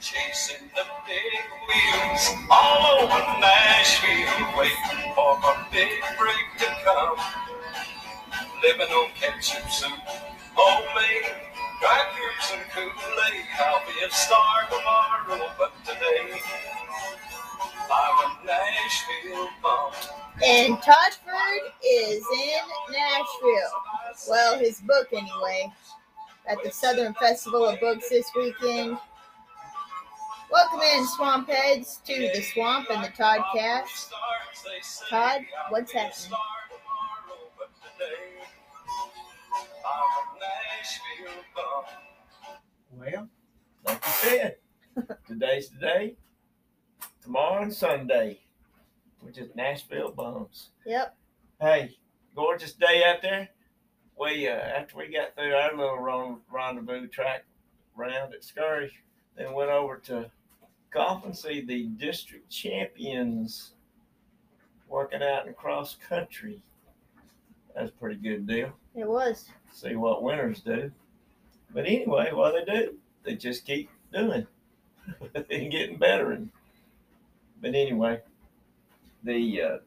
[0.00, 7.16] Chasing the big wheels all over Nashville, waiting for a big break to come.
[8.62, 9.90] Living on ketchup soup,
[10.54, 11.34] homemade
[11.80, 13.44] crackers and Kool-Aid.
[13.58, 16.40] I'll be a star tomorrow, but today
[17.90, 19.92] I'm a Nashville bum.
[20.46, 23.72] And Toddford is in Nashville.
[24.30, 25.72] Well, his book anyway.
[26.48, 28.96] At the Southern Festival of Books this weekend.
[30.50, 34.10] Welcome in, Swamp Heads, to the Swamp and the Toddcast.
[35.10, 36.38] Todd, what's happening?
[42.96, 43.28] Well,
[43.86, 44.56] like you said,
[45.26, 46.16] today's the day.
[47.22, 48.40] Tomorrow and Sunday,
[49.22, 50.70] we're just Nashville bums.
[50.86, 51.14] Yep.
[51.60, 51.96] Hey,
[52.34, 53.48] gorgeous day out there.
[54.18, 57.44] We uh, after we got through our little ron- rendezvous track
[57.94, 58.90] round at Scurry,
[59.36, 60.30] then went over to
[60.90, 63.72] golf and see the district champions
[64.88, 66.60] working out in cross country.
[67.74, 68.72] That's a pretty good deal.
[68.94, 69.48] It was.
[69.72, 70.90] See what winners do.
[71.72, 74.46] But anyway, what they do, they just keep doing
[75.34, 76.32] and getting better.
[76.32, 76.50] And
[77.60, 78.20] but anyway,
[79.22, 79.78] the uh,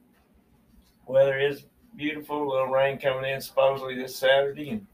[1.06, 2.44] weather is beautiful.
[2.44, 4.86] A little rain coming in supposedly this Saturday, and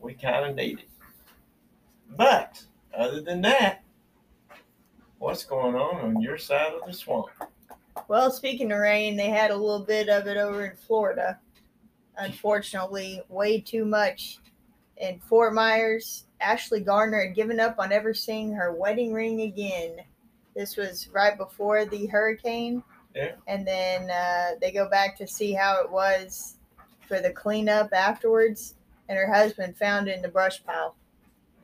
[0.00, 0.88] we kind of need it.
[2.16, 2.62] But
[2.94, 3.81] other than that,
[5.22, 7.28] what's going on on your side of the swamp?
[8.08, 11.38] Well, speaking of rain, they had a little bit of it over in Florida.
[12.18, 14.38] Unfortunately, way too much.
[14.96, 19.98] In Fort Myers, Ashley Gardner had given up on ever seeing her wedding ring again.
[20.56, 22.82] This was right before the hurricane.
[23.14, 23.32] Yeah.
[23.46, 26.56] And then uh, they go back to see how it was
[27.06, 28.74] for the cleanup afterwards.
[29.08, 30.96] And her husband found it in the brush pile.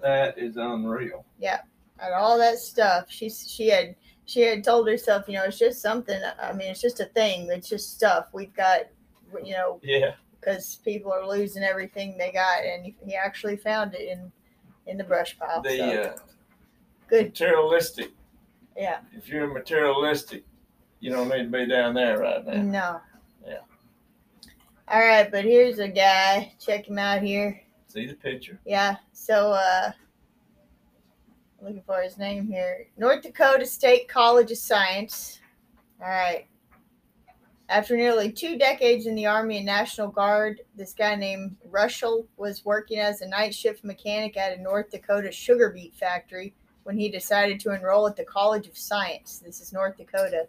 [0.00, 1.24] That is unreal.
[2.00, 3.06] And all that stuff.
[3.08, 6.20] She she had she had told herself, you know, it's just something.
[6.42, 7.48] I mean, it's just a thing.
[7.50, 8.82] It's just stuff we've got,
[9.42, 14.06] you know, Yeah, because people are losing everything they got, and he, actually found it
[14.08, 14.30] in
[14.86, 15.62] in the brush pile.
[15.62, 16.16] the so, uh,
[17.08, 18.10] good, materialistic.
[18.76, 18.98] yeah.
[19.14, 20.44] If you're materialistic,
[21.00, 22.62] you don't need to be down there right now.
[22.62, 23.00] No.
[23.46, 23.58] Yeah.
[24.88, 26.52] All right, but here's a guy.
[26.58, 27.60] Check him out here.
[27.88, 28.58] See the picture.
[28.66, 28.96] Yeah.
[29.12, 29.92] So, uh,
[31.60, 32.86] looking for his name here.
[32.96, 35.40] North Dakota State College of Science.
[36.00, 36.46] All right.
[37.68, 42.64] After nearly two decades in the Army and National Guard, this guy named Rushell was
[42.64, 46.54] working as a night shift mechanic at a North Dakota sugar beet factory
[46.84, 49.38] when he decided to enroll at the College of Science.
[49.44, 50.46] This is North Dakota.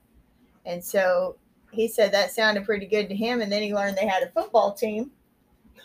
[0.65, 1.35] And so
[1.71, 3.41] he said that sounded pretty good to him.
[3.41, 5.11] And then he learned they had a football team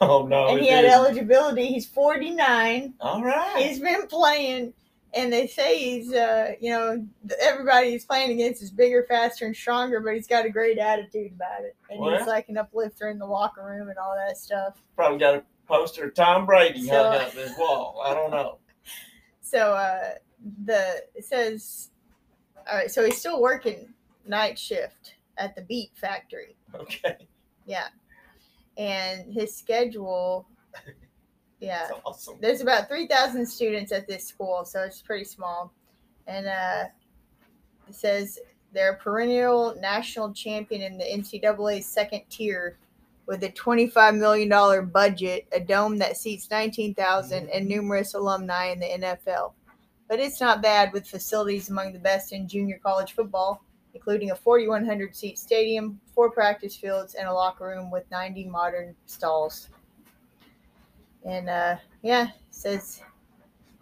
[0.01, 0.49] Oh no!
[0.49, 0.93] and he had didn't.
[0.95, 1.67] eligibility.
[1.67, 3.57] He's 49 All right.
[3.67, 4.73] he's been playing
[5.17, 7.07] and they say he's uh you know
[7.41, 11.33] everybody he's playing against is bigger faster and stronger but he's got a great attitude
[11.33, 14.75] about it and he's like an uplifter in the locker room and all that stuff
[14.97, 18.03] Probably got a poster of Tom Brady So- hung up this wall.
[18.05, 18.59] I don't know.
[19.41, 20.11] so uh
[20.65, 21.91] the it says
[22.71, 23.89] all right so he's still working
[24.27, 27.17] night shift at the Beet factory Okay.
[27.67, 27.87] yeah
[28.77, 30.47] and his schedule
[31.65, 31.89] yeah.
[31.89, 32.37] That's awesome.
[32.41, 35.73] there's about 3000 students at this school so it's pretty small.
[36.27, 36.85] And uh,
[37.89, 38.39] it says
[38.73, 42.77] they're a perennial national champion in the ncaa second tier
[43.27, 48.87] with a $25 million budget a dome that seats 19000 and numerous alumni in the
[48.87, 49.53] nfl
[50.09, 53.63] but it's not bad with facilities among the best in junior college football
[53.95, 58.95] including a 4100 seat stadium four practice fields and a locker room with 90 modern
[59.07, 59.69] stalls
[61.25, 63.01] and uh, yeah, says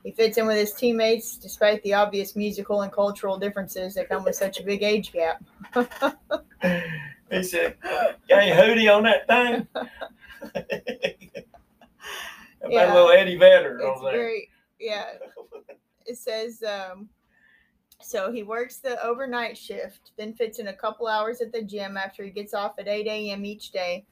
[0.04, 4.24] he fits in with his teammates despite the obvious musical and cultural differences that come
[4.24, 5.42] with such a big age gap.
[7.30, 7.76] He said,
[8.28, 9.66] "Got your hoodie on that thing?"
[12.60, 12.94] That Yeah.
[12.94, 14.20] little Eddie Vedder It's over there.
[14.22, 14.48] great.
[14.78, 15.04] Yeah.
[16.06, 17.08] It says um,
[18.00, 21.96] so he works the overnight shift, then fits in a couple hours at the gym
[21.96, 23.44] after he gets off at 8 a.m.
[23.44, 24.04] each day.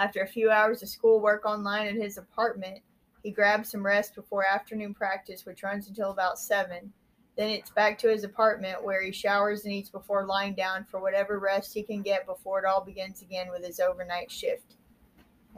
[0.00, 2.78] After a few hours of schoolwork online at his apartment,
[3.22, 6.90] he grabs some rest before afternoon practice, which runs until about 7.
[7.36, 11.00] Then it's back to his apartment where he showers and eats before lying down for
[11.02, 14.76] whatever rest he can get before it all begins again with his overnight shift.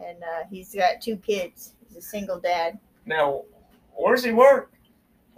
[0.05, 1.75] And uh, he's got two kids.
[1.87, 3.43] He's a single dad Now,
[3.95, 4.73] where's he work?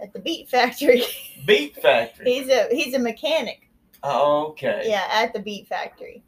[0.01, 1.03] at the beet factory.
[1.45, 2.25] Beet Factory.
[2.33, 3.69] he's a he's a mechanic.
[4.01, 4.81] Oh, okay.
[4.87, 6.23] Yeah, at the beet factory.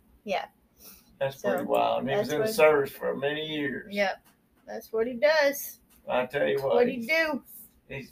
[1.19, 2.01] That's So, pretty wild.
[2.01, 3.93] And he was that's in the what- service for many years.
[3.93, 4.21] Yep.
[4.67, 5.79] That's what he does.
[6.09, 7.41] I tell you That's what, what he he's, do.
[7.89, 8.11] he's,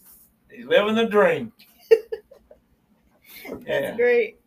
[0.49, 1.51] he's living the dream.
[3.49, 3.95] That's Yeah.
[3.95, 4.39] great.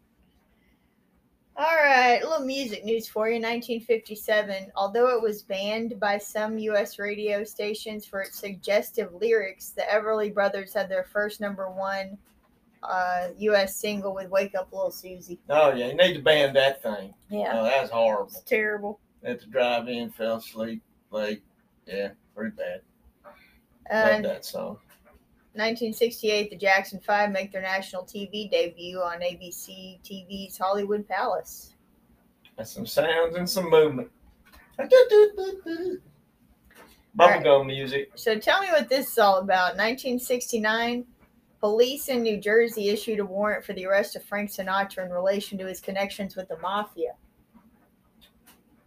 [1.56, 3.34] All right, a little music news for you.
[3.40, 4.70] 1957.
[4.76, 7.00] Although it was banned by some U.S.
[7.00, 12.16] radio stations for its suggestive lyrics, the Everly Brothers had their first number one
[12.82, 13.76] uh, U.S.
[13.76, 17.12] single with "Wake Up, Little Susie." Oh yeah, you need to ban that thing.
[17.30, 18.26] Yeah, Oh, that's horrible.
[18.32, 19.00] it's terrible.
[19.24, 21.42] At the drive-in, fell asleep late.
[21.86, 22.80] Yeah, pretty bad.
[23.24, 24.78] Love And that song.
[25.54, 31.74] 1968, the Jackson Five make their national TV debut on ABC TV's Hollywood Palace.
[32.56, 34.08] That's some sounds and some movement.
[37.18, 38.10] Bubblegum music.
[38.14, 39.76] So tell me what this is all about.
[39.76, 41.04] 1969,
[41.60, 45.58] police in New Jersey issued a warrant for the arrest of Frank Sinatra in relation
[45.58, 47.12] to his connections with the mafia.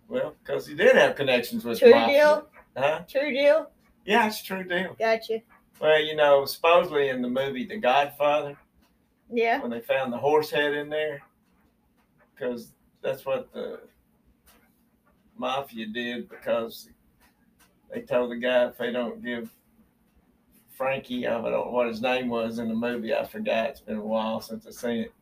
[0.07, 2.18] Well, because he did have connections with True the mafia.
[2.18, 2.47] deal?
[2.77, 3.01] Huh?
[3.07, 3.71] True deal?
[4.06, 4.95] Yeah, it's a true deal.
[5.00, 5.41] Gotcha.
[5.79, 8.57] Well, you know, supposedly in the movie The Godfather,
[9.31, 9.62] Yeah.
[9.62, 11.21] when they found the horse head in there,
[12.33, 13.81] because that's what the
[15.38, 16.89] mafia did, because
[17.94, 19.50] they told the guy if they don't give
[20.81, 23.69] Frankie, I don't know what his name was in the movie, I forgot.
[23.69, 25.13] It's been a while since I've seen it.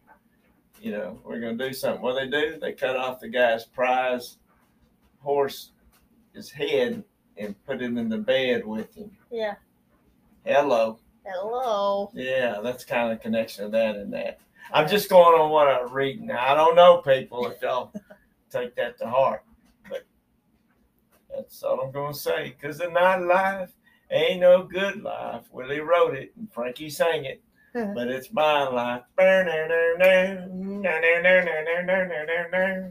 [0.81, 2.01] You know, we're going to do something.
[2.01, 4.37] What they do, they cut off the guy's prize
[5.19, 5.71] horse,
[6.33, 7.03] his head,
[7.35, 9.11] and put it in the bed with him.
[9.29, 9.55] Yeah.
[10.45, 10.97] Hello.
[11.25, 12.09] Hello.
[12.13, 14.39] Yeah, that's kind of connection of that and that.
[14.71, 16.27] I'm just going on what I'm reading.
[16.27, 17.91] Now, I don't know people if y'all
[18.49, 19.43] take that to heart,
[19.89, 20.05] but
[21.29, 22.55] that's all I'm going to say.
[22.57, 23.73] Because the night life
[24.11, 25.43] ain't no good life.
[25.51, 27.41] Willie wrote it and Frankie sang it,
[27.93, 29.03] but it's my life.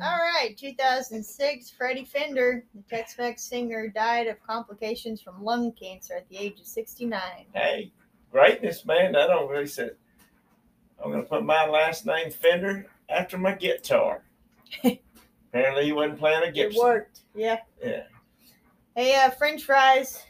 [0.01, 6.29] All right, 2006, Freddie Fender, the Tex-Mex singer, died of complications from lung cancer at
[6.29, 7.21] the age of 69.
[7.55, 7.93] Hey,
[8.31, 9.17] greatness, man.
[9.17, 9.91] I don't really say.
[11.03, 14.23] I'm going to put my last name Fender after my guitar.
[15.51, 16.71] Apparently, he wasn't playing a guitar.
[16.71, 17.21] It worked.
[17.35, 17.59] Yeah.
[17.83, 18.03] Yeah.
[18.95, 20.23] Hey, uh, French fries.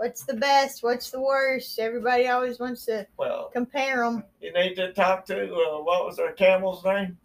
[0.00, 0.82] What's the best?
[0.82, 1.78] What's the worst?
[1.78, 4.24] Everybody always wants to Well, compare them.
[4.40, 7.18] you need to talk to uh, what was our camel's name?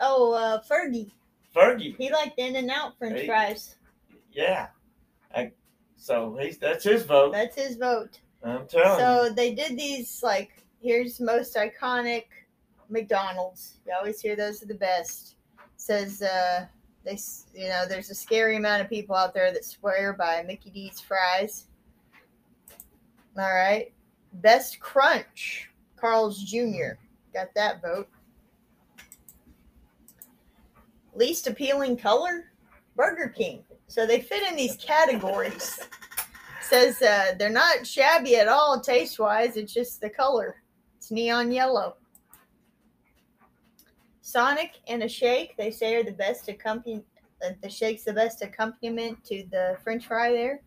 [0.00, 1.12] Oh, uh, Fergie.
[1.54, 1.96] Fergie.
[1.96, 3.26] He liked In-N-Out French Hey.
[3.28, 3.76] fries.
[4.32, 4.66] Yeah.
[5.32, 5.52] I,
[5.94, 7.30] so he's that's his vote.
[7.30, 8.18] That's his vote.
[8.42, 9.28] I'm telling you.
[9.28, 10.50] So they did these like
[10.82, 12.24] here's most iconic
[12.88, 13.78] McDonald's.
[13.86, 15.36] You always hear those are the best.
[15.76, 16.66] Says uh
[17.04, 17.18] they
[17.54, 20.98] you know there's a scary amount of people out there that swear by Mickey D's
[20.98, 21.66] fries.
[23.36, 23.92] All right,
[24.34, 26.98] best crunch, Carl's Jr.
[27.32, 28.08] Got that vote.
[31.14, 32.52] Least appealing color,
[32.96, 33.64] Burger King.
[33.88, 35.78] So they fit in these categories
[36.64, 39.56] says uh, they're not shabby at all taste wise.
[39.56, 40.56] It's just the color.
[40.96, 41.96] It's neon yellow.
[44.22, 47.04] Sonic and a shake, they say, are the best accompaniment.
[47.44, 50.62] Uh, the shake's the best accompaniment to the French fry there.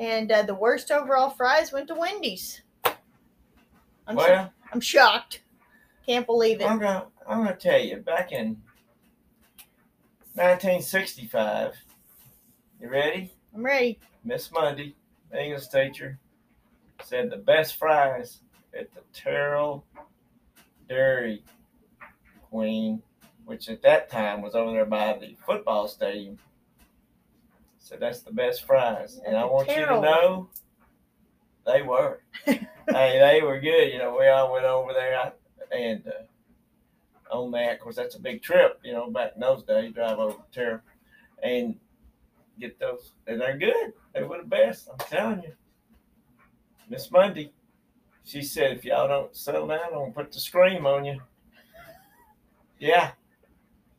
[0.00, 2.62] And uh, the worst overall fries went to Wendy's.
[4.06, 5.42] I'm, well, I'm shocked.
[6.06, 6.68] Can't believe it.
[6.68, 7.98] I'm gonna I'm gonna tell you.
[7.98, 8.56] Back in
[10.34, 11.74] 1965,
[12.80, 13.34] you ready?
[13.54, 14.00] I'm ready.
[14.24, 14.96] Miss Mundy,
[15.38, 16.18] English teacher,
[17.04, 18.40] said the best fries
[18.76, 19.84] at the Terrell
[20.88, 21.44] Dairy
[22.48, 23.02] Queen,
[23.44, 26.38] which at that time was over there by the football stadium.
[27.90, 29.18] So that's the best fries.
[29.26, 30.48] And I want you to know
[31.66, 32.20] they were.
[32.44, 33.92] hey, they were good.
[33.92, 35.32] You know, we all went over there
[35.76, 37.72] and uh, on that.
[37.72, 38.78] Of course, that's a big trip.
[38.84, 40.80] You know, back in those days, drive over to Terrell
[41.42, 41.74] and
[42.60, 43.10] get those.
[43.26, 43.92] And they're good.
[44.14, 44.88] They were the best.
[44.88, 45.52] I'm telling you.
[46.88, 47.52] Miss Mundy,
[48.22, 51.20] she said, if y'all don't settle down, I'm gonna put the scream on you.
[52.78, 53.10] Yeah.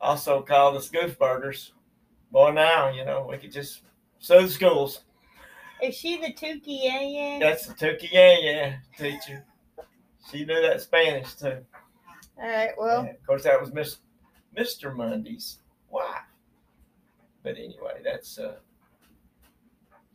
[0.00, 1.74] Also called us goof burgers.
[2.32, 3.82] Boy, now you know we could just
[4.18, 5.04] sue the schools.
[5.82, 7.38] Is she the Tuki yeah yeah?
[7.38, 9.44] That's the Tuki yeah yeah teacher.
[10.30, 11.58] She knew that Spanish too.
[12.40, 12.70] All right.
[12.78, 13.98] Well, And of course, that was Miss
[14.56, 14.94] Mr.
[14.96, 15.58] Mundy's
[15.90, 16.22] wife.
[17.42, 18.54] But anyway, that's uh,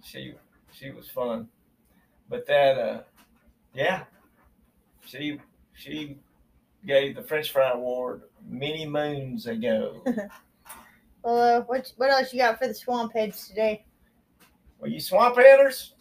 [0.04, 0.34] she
[0.74, 1.48] she was fun.
[2.30, 3.02] But that uh,
[3.76, 4.06] yeah,
[5.06, 5.40] she
[5.76, 6.18] she
[6.86, 10.02] gave the French fry award many moons ago.
[11.28, 13.84] well, uh, what what else you got for the swamp heads today?
[14.80, 15.94] well, you swamp headers,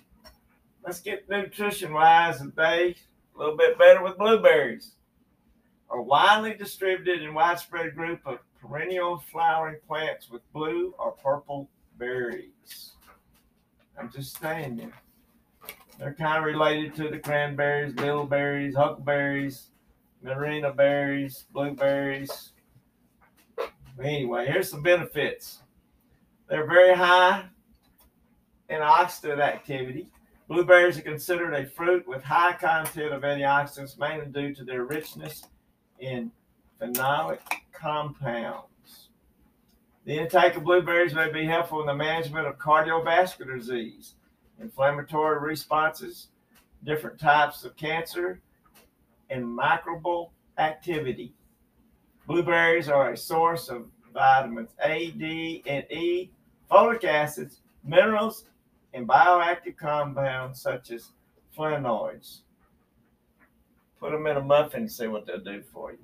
[0.84, 2.94] let's get nutrition wise and today
[3.34, 4.92] a little bit better with blueberries.
[5.90, 11.68] A widely distributed and widespread group of perennial flowering plants with blue or purple
[11.98, 12.92] berries.
[13.98, 14.92] I'm just saying you.
[15.98, 19.70] They're kind of related to the cranberries, bilberries, huckleberries,
[20.22, 22.52] marina berries, blueberries.
[24.02, 25.62] Anyway, here's some benefits.
[26.48, 27.46] They're very high
[28.68, 30.08] in oxidant activity.
[30.48, 35.42] Blueberries are considered a fruit with high content of antioxidants, mainly due to their richness
[35.98, 36.30] in
[36.80, 37.40] phenolic
[37.72, 39.08] compounds.
[40.04, 44.14] The intake of blueberries may be helpful in the management of cardiovascular disease,
[44.60, 46.28] inflammatory responses,
[46.84, 48.40] different types of cancer,
[49.30, 51.34] and microbial activity.
[52.26, 56.30] Blueberries are a source of vitamins A, D, and E,
[56.70, 58.44] folic acids, minerals,
[58.94, 61.12] and bioactive compounds such as
[61.56, 62.40] flavonoids.
[64.00, 65.98] Put them in a muffin and see what they'll do for you.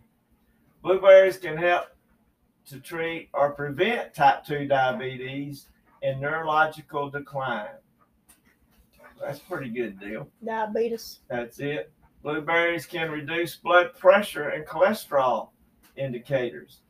[0.82, 1.86] Blueberries can help
[2.66, 5.66] to treat or prevent type 2 diabetes
[6.02, 7.68] and neurological decline.
[9.20, 10.28] That's a pretty good deal.
[10.44, 11.20] Diabetes.
[11.28, 11.92] That's it.
[12.22, 15.48] Blueberries can reduce blood pressure and cholesterol
[15.96, 16.80] indicators.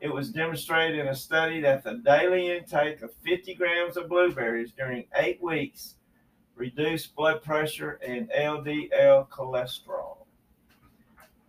[0.00, 4.72] It was demonstrated in a study that the daily intake of 50 grams of blueberries
[4.72, 5.96] during eight weeks
[6.54, 10.18] reduced blood pressure and LDL cholesterol.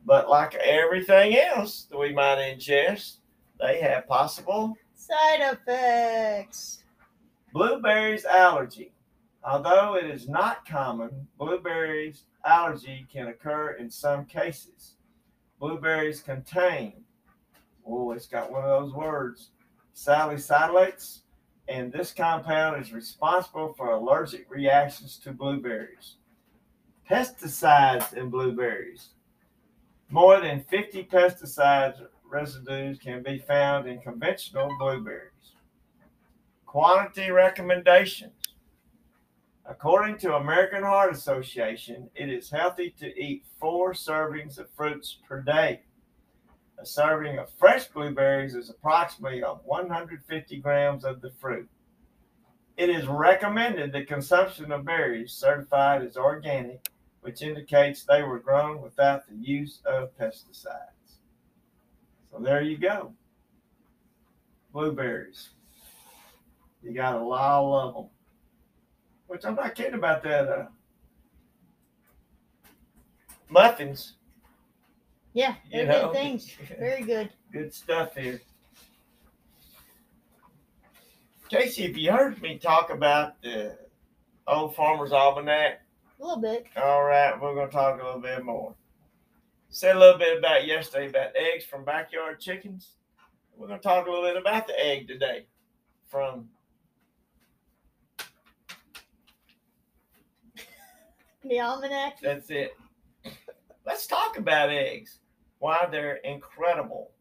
[0.06, 3.18] But like everything else that we might ingest,
[3.60, 6.84] they have possible Side effects.
[7.52, 8.94] Blueberries allergy.
[9.44, 14.98] Although it is not common, blueberries allergy can occur in some cases.
[15.62, 16.92] Blueberries contain,
[17.86, 19.52] oh, it's got one of those words,
[19.96, 21.20] salicylates,
[21.68, 26.16] and this compound is responsible for allergic reactions to blueberries.
[27.08, 29.10] Pesticides in blueberries.
[30.10, 35.54] More than 50 pesticide residues can be found in conventional blueberries.
[36.66, 38.34] Quantity recommendations.
[39.66, 45.42] According to American Heart Association, it is healthy to eat four servings of fruits per
[45.42, 45.82] day.
[46.80, 51.70] A serving of fresh blueberries is approximately of 150 grams of the fruit.
[52.76, 56.90] It is recommended the consumption of berries certified as organic,
[57.22, 61.20] which indicates they were grown without the use of pesticides.
[62.32, 63.14] So there you go.
[64.74, 65.50] Blueberries.
[66.82, 68.10] You got a lot of them.
[69.32, 70.50] Which I'm not kidding about that.
[70.50, 70.66] Uh,
[73.48, 74.16] muffins.
[75.32, 76.08] Yeah, You they're know.
[76.08, 76.52] good things.
[76.78, 77.30] Very good.
[77.54, 78.42] Good stuff here.
[81.48, 83.78] Casey, if you heard me talk about the
[84.48, 85.80] Old Farmer's Almanac,
[86.20, 86.66] A little bit.
[86.76, 88.76] all right, we're going to talk a little bit more.
[89.70, 92.98] Said a little bit about yesterday about eggs from backyard chickens.
[93.56, 95.46] We're going to talk a little bit about the egg today
[96.10, 96.50] from
[101.44, 102.20] The almanac.
[102.22, 102.78] That's it.
[103.86, 105.20] Let's talk about eggs.
[105.60, 107.12] Why they're incredible.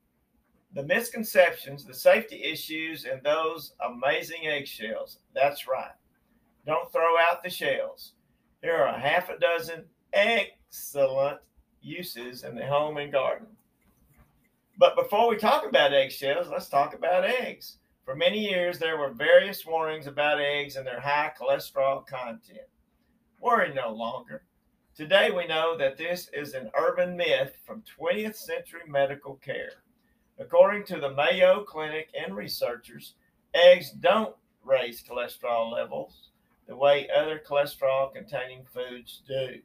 [0.74, 5.18] The misconceptions, the safety issues, and those amazing eggshells.
[5.34, 5.92] That's right.
[6.66, 8.12] Don't throw out the shells.
[8.62, 11.38] There are a half a dozen excellent
[11.80, 13.46] uses in the home and garden.
[14.78, 17.78] But before we talk about eggshells, let's talk about eggs.
[18.04, 22.68] For many years, there were various warnings about eggs and their high cholesterol content.
[23.40, 24.42] Worry no longer.
[24.94, 29.82] Today, we know that this is an urban myth from 20th century medical care.
[30.38, 33.14] According to the Mayo Clinic and researchers,
[33.54, 36.28] eggs don't raise cholesterol levels
[36.66, 39.60] the way other cholesterol containing foods do.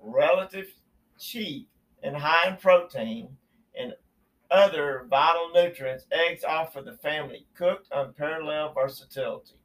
[0.00, 0.72] Relative
[1.18, 1.68] cheap
[2.02, 3.36] and high in protein
[3.78, 3.92] and
[4.50, 9.61] other vital nutrients, eggs offer the family cooked unparalleled versatility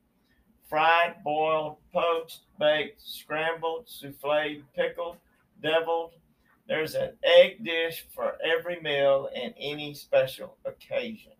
[0.69, 5.17] fried, boiled, poached, baked, scrambled, souffled, pickled,
[5.61, 6.13] deviled.
[6.67, 11.31] There's an egg dish for every meal and any special occasion.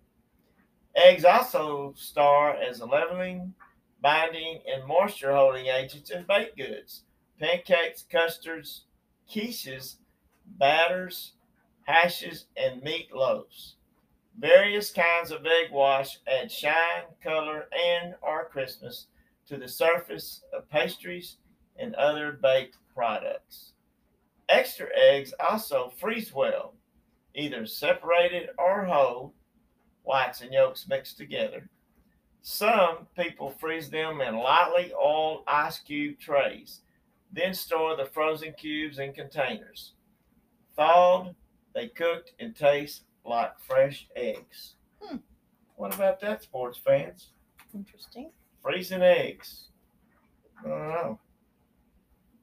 [0.96, 3.54] Eggs also star as leavening,
[4.02, 7.04] binding, and moisture holding agents in baked goods,
[7.40, 8.86] pancakes, custards,
[9.30, 9.98] quiches,
[10.46, 11.34] batters,
[11.84, 13.74] hashes, and meatloaves.
[14.40, 19.08] Various kinds of egg wash add shine, color, and or crispness
[19.48, 21.38] to the surface of pastries
[21.78, 23.74] and other baked products.
[24.50, 26.74] Extra eggs also freeze well,
[27.36, 29.34] either separated or whole,
[30.04, 31.70] whites and yolks mixed together.
[32.42, 36.82] Some people freeze them in lightly oiled ice cube trays,
[37.32, 39.94] then store the frozen cubes in containers.
[40.78, 41.36] Thawed,
[41.76, 44.76] they cooked and taste like fresh eggs.
[45.02, 45.18] Hmm.
[45.76, 47.32] What about that, sports fans?
[47.74, 48.32] Interesting.
[48.68, 49.70] Freezing eggs.
[50.60, 51.20] I don't know.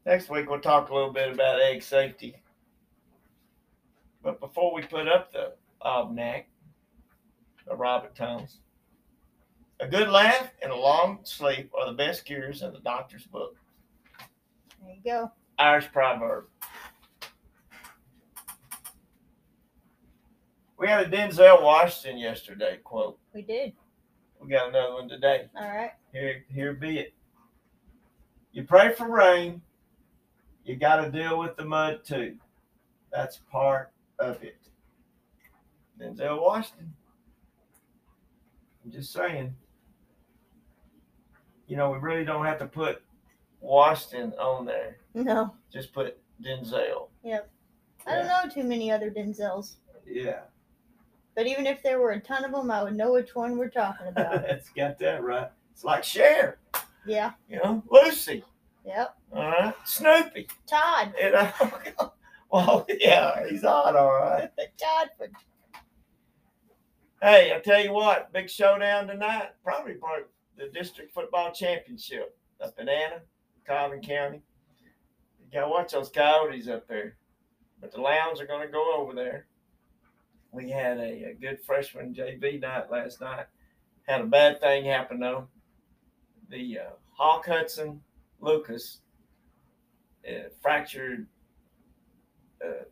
[0.06, 2.42] Next week we'll talk a little bit about egg safety.
[4.22, 5.52] But before we put up the um,
[5.82, 6.48] almanac,
[7.68, 8.58] the Robert Thomas,
[9.80, 13.56] a good laugh and a long sleep are the best cures in the doctor's book.
[14.82, 15.30] There you go.
[15.58, 16.46] Irish proverb.
[20.78, 23.18] We had a Denzel Washington yesterday quote.
[23.34, 23.74] We did.
[24.40, 25.48] We got another one today.
[25.54, 25.92] All right.
[26.14, 27.14] Here, here be it.
[28.52, 29.60] You pray for rain.
[30.64, 32.36] You got to deal with the mud too.
[33.12, 33.90] That's part
[34.20, 34.56] of it.
[36.00, 36.94] Denzel Washington.
[38.84, 39.56] I'm just saying.
[41.66, 43.02] You know, we really don't have to put
[43.60, 44.98] Washington on there.
[45.14, 47.08] No, Just put Denzel.
[47.24, 47.40] Yeah.
[48.06, 49.76] I don't know too many other Denzels.
[50.06, 50.40] Yeah,
[51.34, 53.70] But even if there were a ton of them, I would know which one we're
[53.70, 54.42] talking about.
[54.48, 55.48] that's got that right.
[55.74, 56.58] It's like Cher,
[57.04, 57.32] yeah.
[57.48, 58.44] you know, Lucy,
[58.86, 59.16] Yep.
[59.34, 60.48] all right, Snoopy.
[60.66, 61.12] Todd.
[61.20, 61.52] You know,
[62.50, 64.48] well, yeah, he's on, all right.
[64.78, 65.28] Todd for
[67.20, 69.48] Hey, I tell you what, big showdown tonight.
[69.64, 73.20] Probably part the district football championship up in Anna,
[73.66, 73.96] County.
[74.06, 77.16] You gotta watch those coyotes up there.
[77.80, 79.46] But the Lounge are gonna go over there.
[80.52, 83.46] We had a, a good freshman JV night last night.
[84.06, 85.48] Had a bad thing happen though.
[86.50, 88.00] The uh, Hawk Hudson
[88.40, 88.98] Lucas
[90.28, 91.26] uh, fractured.
[92.64, 92.84] Uh,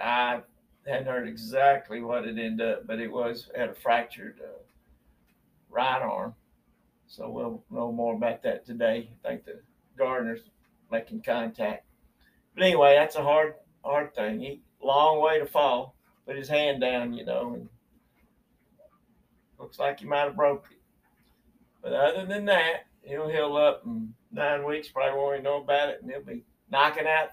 [0.00, 0.40] I
[0.86, 4.62] hadn't heard exactly what it ended up, but it was had a fractured uh,
[5.70, 6.34] right arm.
[7.06, 9.10] So we'll know more about that today.
[9.24, 9.60] I think the
[9.96, 10.42] gardener's
[10.90, 11.86] making contact.
[12.54, 14.40] But anyway, that's a hard, hard thing.
[14.40, 15.94] He long way to fall.
[16.26, 17.68] Put his hand down, you know, and
[19.58, 20.77] looks like he might have broke it.
[21.82, 24.88] But other than that, he'll heal up in nine weeks.
[24.88, 27.30] Probably won't even know about it, and he'll be knocking out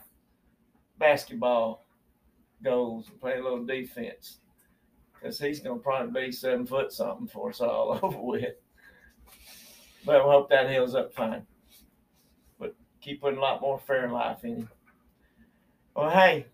[0.97, 1.85] basketball
[2.63, 4.39] goals and play a little defense.
[5.13, 8.55] Because he's going to probably be seven foot something for us all over with.
[10.05, 11.45] But we hope that heals up fine.
[12.59, 14.69] But keep putting a lot more Fairlife in him.
[15.95, 16.45] Well, hey,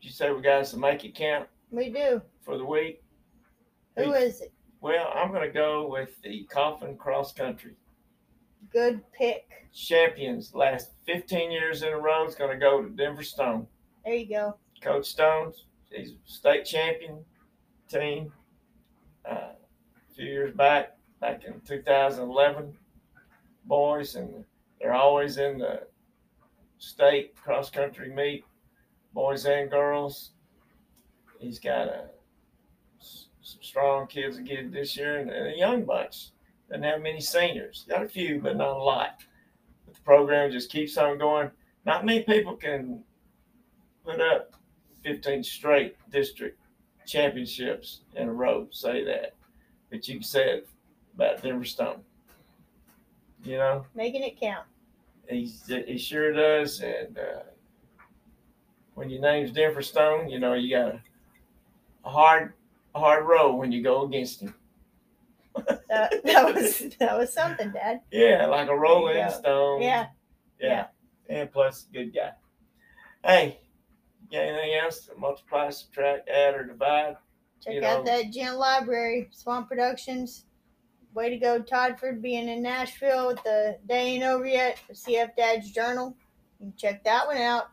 [0.00, 2.20] did you say we got us to make it count we do.
[2.42, 3.02] for the week?
[3.96, 4.52] Who is it?
[4.80, 7.72] Well, I'm going to go with the Kaufman Cross Country.
[8.72, 9.48] Good pick.
[9.74, 13.66] Champions last 15 years in a row is going to go to Denver Stone.
[14.04, 14.56] There you go.
[14.80, 17.24] Coach Stones, he's state champion
[17.88, 18.32] team
[19.28, 22.72] uh, a few years back, back in 2011.
[23.64, 24.44] Boys, and
[24.80, 25.82] they're always in the
[26.78, 28.44] state cross country meet,
[29.12, 30.30] boys and girls.
[31.38, 32.04] He's got a,
[33.48, 36.30] some strong kids again this year and a young bunch.
[36.68, 37.86] Doesn't have many seniors.
[37.88, 39.20] Got a few, but not a lot.
[39.86, 41.50] But the program just keeps on going.
[41.86, 43.02] Not many people can
[44.04, 44.52] put up
[45.02, 46.60] 15 straight district
[47.06, 48.68] championships in a row.
[48.70, 49.34] Say that,
[49.90, 50.68] but you can say it
[51.14, 52.02] about Denver Stone.
[53.44, 54.66] You know, Making it count.
[55.28, 56.80] he's he sure does.
[56.80, 57.42] And uh,
[58.94, 61.00] when your name's Denver Stone, you know you got a,
[62.04, 62.52] a hard
[62.94, 64.54] a hard road when you go against him.
[65.88, 68.02] That, that was that was something, Dad.
[68.12, 69.82] Yeah, like a rolling stone.
[69.82, 70.06] Yeah.
[70.60, 70.86] yeah,
[71.28, 72.30] and plus good guy.
[73.24, 73.58] Hey,
[74.30, 77.16] got anything else to multiply, subtract, add, or divide?
[77.64, 80.44] Check You out know- that Gent Library, Swamp Productions.
[81.14, 85.72] Way to go, Toddford, being in Nashville with the day ain't over yet CF Dad's
[85.72, 86.14] Journal.
[86.60, 87.70] You can check that one out.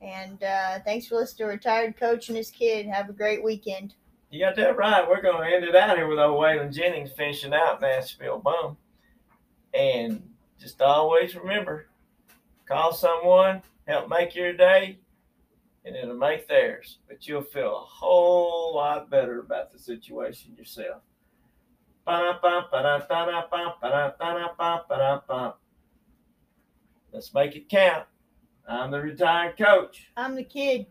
[0.00, 2.86] And uh, thanks for listening to Retired Coach and his kid.
[2.86, 3.96] Have a great weekend.
[4.30, 5.08] You got that right.
[5.08, 8.76] We're going to end it out here with old Waylon Jennings finishing out Nashville Bum.
[9.72, 10.22] And
[10.60, 11.86] just always remember
[12.66, 14.98] call someone, help make your day,
[15.84, 16.98] and it'll make theirs.
[17.08, 21.02] But you'll feel a whole lot better about the situation yourself.
[27.12, 28.06] Let's make it count.
[28.68, 30.08] I'm the retired coach.
[30.16, 30.86] I'm the kid.